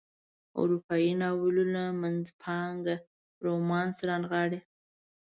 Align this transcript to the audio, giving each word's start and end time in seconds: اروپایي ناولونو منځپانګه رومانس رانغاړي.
اروپایي 0.59 1.11
ناولونو 1.23 1.83
منځپانګه 2.01 2.95
رومانس 3.45 3.95
رانغاړي. 4.07 4.59